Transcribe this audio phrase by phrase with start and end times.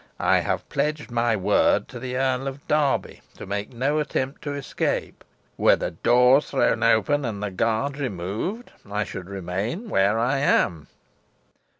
[0.19, 4.55] I have pledged my word to the Earl of Derby to make no attempt to
[4.55, 5.23] escape.
[5.57, 10.87] Were the doors thrown open, and the guard removed, I should remain where I am."